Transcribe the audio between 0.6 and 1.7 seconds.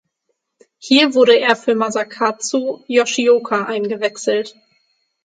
Hier wurde er